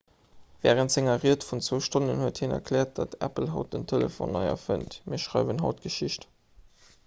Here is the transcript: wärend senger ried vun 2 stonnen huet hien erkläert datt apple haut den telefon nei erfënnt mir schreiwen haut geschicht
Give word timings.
wärend 0.65 0.91
senger 0.93 1.17
ried 1.25 1.45
vun 1.49 1.61
2 1.67 1.79
stonnen 1.87 2.23
huet 2.23 2.41
hien 2.43 2.55
erkläert 2.57 2.95
datt 3.01 3.13
apple 3.29 3.51
haut 3.57 3.71
den 3.77 3.87
telefon 3.95 4.35
nei 4.37 4.43
erfënnt 4.57 4.99
mir 5.13 5.23
schreiwen 5.27 5.65
haut 5.67 5.89
geschicht 5.89 6.27